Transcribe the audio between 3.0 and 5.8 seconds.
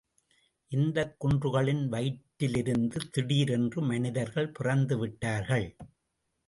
திடீரென்று மனிதர்கள் பிறந்துவிட்டார்கள்!